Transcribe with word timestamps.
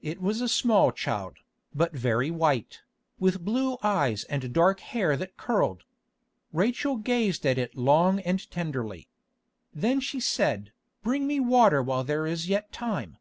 It 0.00 0.20
was 0.22 0.40
a 0.40 0.46
small 0.48 0.92
child, 0.92 1.38
but 1.74 1.92
very 1.92 2.30
white, 2.30 2.82
with 3.18 3.44
blue 3.44 3.78
eyes 3.82 4.22
and 4.30 4.52
dark 4.52 4.78
hair 4.78 5.16
that 5.16 5.36
curled. 5.36 5.82
Rachel 6.52 6.96
gazed 6.98 7.44
at 7.44 7.58
it 7.58 7.74
long 7.76 8.20
and 8.20 8.48
tenderly. 8.52 9.08
Then 9.74 9.98
she 9.98 10.20
said, 10.20 10.72
"Bring 11.02 11.26
me 11.26 11.40
water 11.40 11.82
while 11.82 12.04
there 12.04 12.28
is 12.28 12.48
yet 12.48 12.70
time." 12.72 13.16